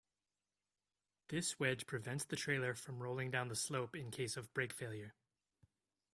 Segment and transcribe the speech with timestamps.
[1.27, 5.13] This wedge prevents the trailer from rolling down the slope in case of brake failure.